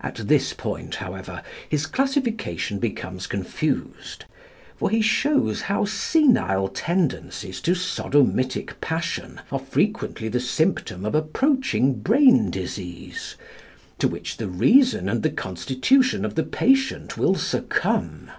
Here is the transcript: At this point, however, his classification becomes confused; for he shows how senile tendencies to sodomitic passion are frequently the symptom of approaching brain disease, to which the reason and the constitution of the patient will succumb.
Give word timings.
At 0.00 0.16
this 0.26 0.52
point, 0.52 0.96
however, 0.96 1.40
his 1.68 1.86
classification 1.86 2.80
becomes 2.80 3.28
confused; 3.28 4.24
for 4.76 4.90
he 4.90 5.00
shows 5.00 5.60
how 5.70 5.84
senile 5.84 6.66
tendencies 6.66 7.60
to 7.60 7.76
sodomitic 7.76 8.80
passion 8.80 9.40
are 9.52 9.60
frequently 9.60 10.26
the 10.28 10.40
symptom 10.40 11.04
of 11.06 11.14
approaching 11.14 11.94
brain 12.00 12.50
disease, 12.50 13.36
to 14.00 14.08
which 14.08 14.38
the 14.38 14.48
reason 14.48 15.08
and 15.08 15.22
the 15.22 15.30
constitution 15.30 16.24
of 16.24 16.34
the 16.34 16.42
patient 16.42 17.16
will 17.16 17.36
succumb. 17.36 18.32